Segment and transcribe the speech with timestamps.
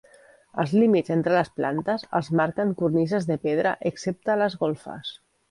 [0.61, 5.15] Els límits entre les plantes els marquen cornises de pedra excepte a les golfes.